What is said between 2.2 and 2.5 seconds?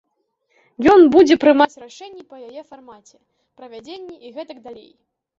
па